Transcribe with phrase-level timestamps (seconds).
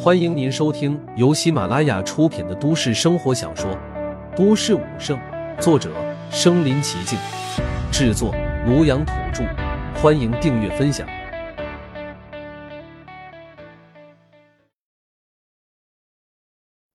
[0.00, 3.70] 欢迎您收听由喜马拉雅出品的都市生活小说
[4.36, 5.18] 《都市武圣》，
[5.60, 5.92] 作者：
[6.30, 7.18] 身临其境，
[7.92, 8.32] 制作：
[8.66, 9.44] 庐阳土著。
[10.00, 11.08] 欢迎订阅分享。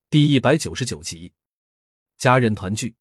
[0.09, 1.34] 第一百九十九集，
[2.18, 2.95] 家人团聚。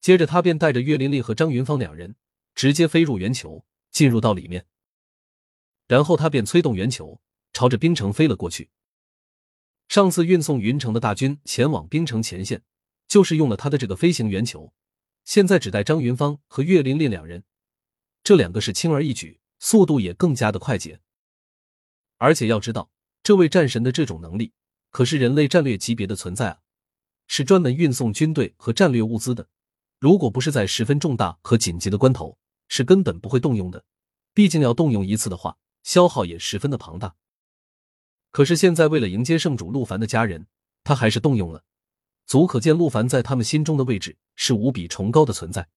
[0.00, 2.16] 接着，他便带着岳琳琳和张云芳两人
[2.54, 4.64] 直接飞入圆球，进入到里面。
[5.88, 7.20] 然后，他便催动圆球，
[7.56, 8.68] 朝着冰城飞了过去。
[9.88, 12.62] 上次运送云城的大军前往冰城前线，
[13.08, 14.74] 就是用了他的这个飞行圆球。
[15.24, 17.44] 现在只带张云芳和岳琳琳两人，
[18.22, 21.00] 这两个是轻而易举，速度也更加的快捷。
[22.18, 22.90] 而且要知道，
[23.22, 24.52] 这位战神的这种能力
[24.90, 26.58] 可是人类战略级别的存在啊，
[27.26, 29.48] 是专门运送军队和战略物资的。
[29.98, 32.36] 如果不是在十分重大和紧急的关头，
[32.68, 33.82] 是根本不会动用的。
[34.34, 37.16] 毕竟要动用一次的话，消耗也十分的庞大。
[38.36, 40.46] 可是现在，为了迎接圣主陆凡的家人，
[40.84, 41.64] 他还是动用了，
[42.26, 45.70] 足可见陆凡在他们心中的位置是无比崇高的存在。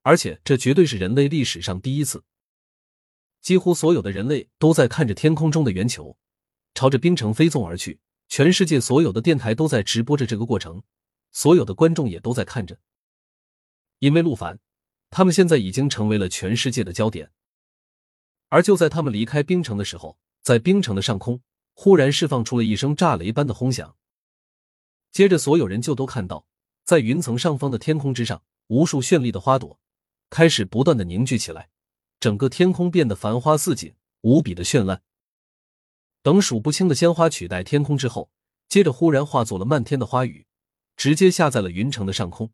[0.00, 2.24] 而且，这绝对是人类历史上第一次，
[3.42, 6.16] 几乎所有的人类都在看着天空中的圆球
[6.72, 10.82] 朝着冰城飞纵而去，全世界所有的电台都在直播着这个过程，
[11.32, 12.78] 所有的观众也都在看着，
[13.98, 14.58] 因为陆凡，
[15.10, 17.30] 他们现在已经成为了全世界的焦点。
[18.48, 20.16] 而就在他们离开冰城的时候。
[20.42, 21.40] 在冰城的上空，
[21.74, 23.96] 忽然释放出了一声炸雷般的轰响。
[25.10, 26.46] 接着，所有人就都看到，
[26.84, 29.78] 在云层上方的天空之上，无数绚丽的花朵
[30.30, 31.68] 开始不断的凝聚起来，
[32.18, 35.02] 整个天空变得繁花似锦，无比的绚烂。
[36.22, 38.30] 等数不清的鲜花取代天空之后，
[38.68, 40.46] 接着忽然化作了漫天的花雨，
[40.96, 42.50] 直接下在了云城的上空。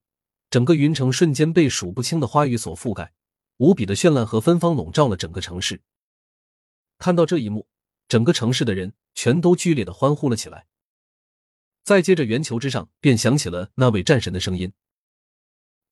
[0.50, 3.12] 整个云城瞬间被数不清的花雨所覆盖，
[3.58, 5.82] 无比的绚烂和芬芳笼罩了整个城市。
[6.98, 7.68] 看到这一幕。
[8.08, 10.66] 整个城市的人全都剧烈的欢呼了起来。
[11.84, 14.72] 再接着，圆球之上便响起了那位战神的声音。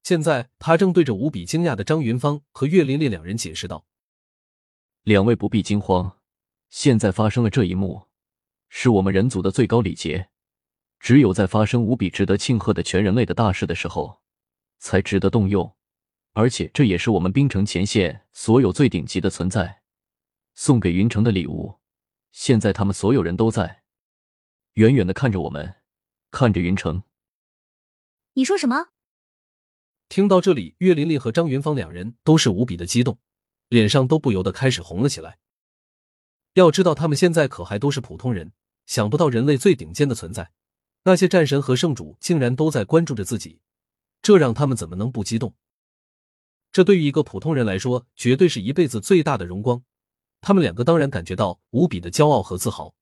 [0.03, 3.87] 现在，他正对着无比惊讶的张云芳和岳琳琳两人解释道
[5.03, 6.19] ：“两位不必惊慌，
[6.71, 8.09] 现在发生了这一幕，
[8.69, 10.29] 是我们人族的最高礼节。
[11.01, 14.21] 只有在发生无比值得庆贺的全人类的大事的时候，
[14.79, 15.75] 才值得动用。
[16.35, 19.83] 而且，这也是我们冰城前线所有最顶级的存在
[20.55, 21.81] 送给云城的礼物。”
[22.33, 23.83] 现在他们所有人都在，
[24.75, 25.77] 远远的看着我们，
[26.31, 27.03] 看着云城。
[28.35, 28.89] 你说什么？
[30.09, 33.19] 听到这里，岳琳琳和张云芳两人都是无比的激动，
[33.69, 35.39] 脸上都不由得开始红了起来。
[36.55, 38.53] 要知道，他们现在可还都是普通人，
[38.87, 40.53] 想不到人类最顶尖的存在，
[41.03, 43.61] 那些战神和圣主竟然都在关注着自己，
[44.23, 45.55] 这让他们怎么能不激动？
[46.71, 49.83] 这对于一个普通人来说，绝对是一辈子最大的荣光。
[50.41, 52.95] 他们两个当然感觉到无比的骄傲和自豪，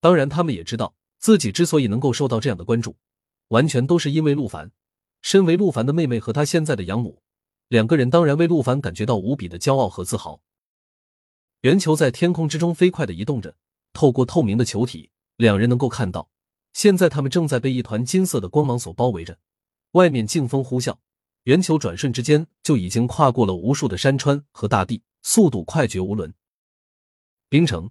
[0.00, 2.96] 当然，他们也知道自己之所以能够受到这样的关注，
[3.48, 4.70] 完全都是因为陆凡。
[5.22, 7.22] 身为陆凡的妹妹和他现在的养母，
[7.68, 10.42] 两个人当然为陆凡感觉到无比的骄傲和自豪。
[11.62, 13.56] 圆球在天空之中飞快的移动着，
[13.94, 16.28] 透过透明的球体，两人能够看到，
[16.74, 19.38] 现在他们正在被一团金色的光芒所包围着，
[19.92, 20.96] 外面劲风呼啸，
[21.44, 25.02] 圆球转瞬之间就已经跨过了无数的山川和大地。
[25.24, 26.34] 速度快绝无伦。
[27.48, 27.90] 冰城，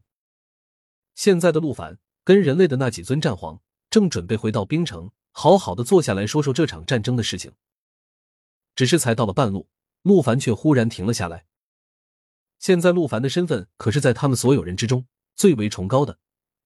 [1.16, 7.52] 现在的陆凡跟人类的那几尊战皇正准备回到冰城，好好的坐下来说说这场战争的事情。
[8.76, 9.68] 只是才到了半路，
[10.04, 11.48] 陆凡却忽然停了下来。
[12.60, 16.20] 现在陆凡的身份可是在他们所有人之中最为崇高的，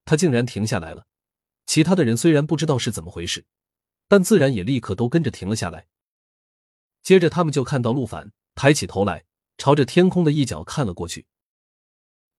[0.04, 1.08] 他竟然停下来了。
[1.66, 3.46] 其他的人虽然不知道是怎么回事，
[4.10, 5.88] 但自然也立刻都跟着停了下来。
[7.04, 9.27] 接着，他们就看到陆凡抬起头来。
[9.58, 11.26] 朝着天空的一角看了过去。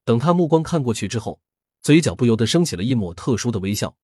[0.05, 1.41] 等他目光看过去之后，
[1.83, 3.97] 嘴角不由得升起了一抹特殊的微笑。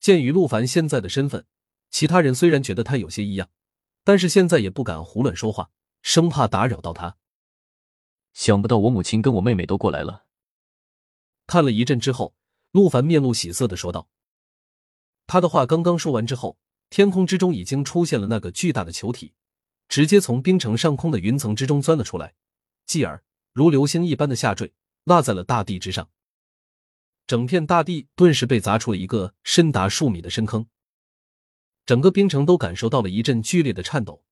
[0.00, 1.46] 鉴于陆凡现在的身份，
[1.90, 3.48] 其他人虽然觉得他有些异样，
[4.04, 5.70] 但是现在也不敢胡乱说话，
[6.02, 7.16] 生怕打扰到他。
[8.32, 10.26] 想不到我母亲跟我妹妹都过来了。
[11.46, 12.34] 看了一阵之后，
[12.70, 14.08] 陆凡面露喜色的说道。
[15.26, 16.58] 他的话刚刚说完之后，
[16.90, 19.32] 天空之中已经出现了那个巨大的球体。
[19.88, 22.34] 直接从冰城上空的云层之中钻了出来，
[22.86, 23.22] 继而
[23.52, 24.72] 如流星一般的下坠，
[25.04, 26.10] 落在了大地之上。
[27.26, 30.66] 整片大地顿时被砸出了一个深达数米的深坑。
[31.86, 34.24] 整个冰城都感受到了一阵剧烈的颤抖，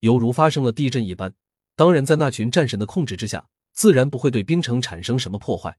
[0.00, 1.34] 犹如发生了地震一般。
[1.74, 5.78] 当然，在那群战神的控制之下，自然不会对冰城产生什么破坏。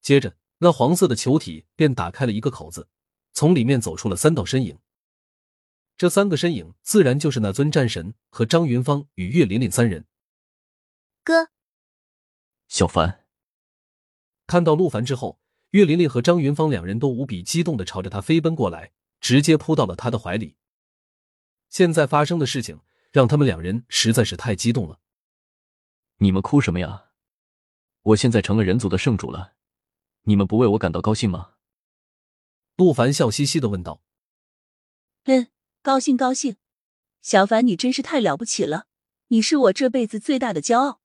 [0.00, 2.88] 接着，那黄色的球体便打开了一个口子，
[3.32, 4.78] 从里面走出了三道身影。
[5.96, 10.06] 这三个身影自然就是那尊战神和张云芳与岳琳琳三人。
[11.24, 11.50] 哥，
[12.68, 13.26] 小凡，
[14.46, 15.40] 看到陆凡之后，
[15.70, 20.56] 岳琳琳和张云芳两人都无比激动的朝着他飞奔过来，直接扑到了他的怀里。
[21.68, 25.00] 现在发生的事情让他们两人实在是太激动了。
[26.18, 27.06] 你们哭什么呀？
[28.02, 29.54] 我现在成了人族的圣主了，
[30.22, 31.54] 你们不为我感到高兴吗？
[32.76, 34.02] 陆凡笑嘻嘻的问道。
[35.24, 35.48] 嗯，
[35.86, 36.56] 高兴高兴，
[37.22, 38.86] 小凡你真是太了不起了，
[39.28, 41.00] 你是我这辈子最大的骄傲。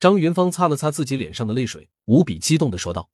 [0.00, 3.08] 张云芳擦了擦自己脸上的泪水，无比激动的说道：“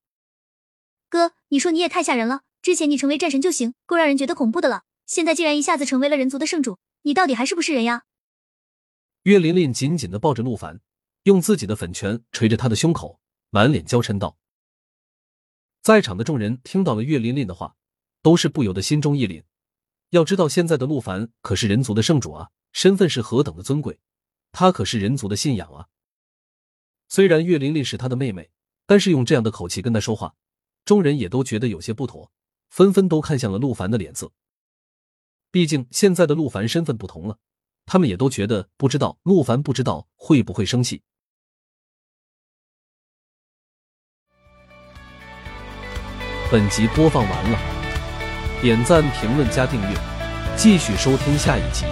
[1.10, 2.44] 哥，你说你也太吓人了！
[2.62, 8.04] 之前你成为战神就行，够让人觉得恐怖的了，现在竟然一下子成为了人族的圣主，你到底还是不是人呀？”
[9.24, 10.80] 岳琳琳紧紧的抱着陆凡，
[11.24, 14.38] 用自己的粉拳捶着他的胸口，满脸娇嗔道
[15.84, 17.76] ：“在场的众人听到了岳琳琳的话，
[18.22, 19.42] 都是不由得心中一凛。
[20.10, 23.98] 要知道，现在的陆凡可是人族的圣主啊，身份是何等的尊贵，
[24.52, 25.86] 他可是人族的信仰啊。”
[27.08, 28.50] 虽然岳琳琳是他的妹妹，
[28.86, 30.34] 但是用这样的口气跟他说话，
[30.84, 32.30] 众人也都觉得有些不妥，
[32.68, 34.32] 纷纷都看向了陆凡的脸色。
[35.50, 37.38] 毕竟现在的陆凡身份不同了，
[37.86, 41.02] 他们也都觉得不知道陆凡不知道会不会生气。
[46.50, 47.79] 本集播放完了，
[48.62, 49.96] 点赞、评论、加订阅，
[50.54, 51.86] 继续收听下一集。